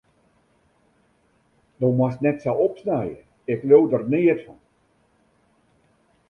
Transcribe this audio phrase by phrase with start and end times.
[1.79, 3.17] Do moatst net sa opsnije,
[3.51, 4.59] ik leau der neat fan.